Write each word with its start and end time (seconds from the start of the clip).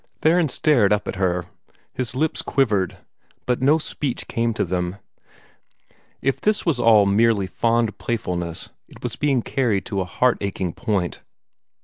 Theron 0.21 0.49
stared 0.49 0.91
up 0.91 1.07
at 1.07 1.17
her. 1.17 1.45
His 1.93 2.15
lips 2.15 2.41
quivered, 2.41 2.97
but 3.45 3.61
no 3.61 3.77
speech 3.77 4.27
came 4.27 4.51
to 4.55 4.65
them. 4.65 4.95
If 6.23 6.41
this 6.41 6.65
was 6.65 6.79
all 6.79 7.05
merely 7.05 7.45
fond 7.45 7.99
playfulness, 7.99 8.69
it 8.87 9.03
was 9.03 9.15
being 9.15 9.43
carried 9.43 9.85
to 9.85 10.01
a 10.01 10.05
heart 10.05 10.39
aching 10.41 10.73
point. 10.73 11.21